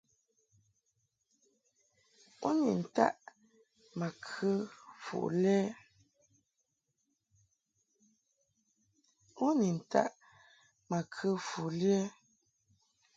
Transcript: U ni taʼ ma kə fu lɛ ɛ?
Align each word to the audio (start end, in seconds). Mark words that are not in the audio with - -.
U 2.49 2.51
ni 2.63 2.73
taʼ 2.95 3.15
ma 10.87 10.97
kə 11.13 11.27
fu 11.47 11.61
lɛ 11.81 11.95
ɛ? 11.99 12.01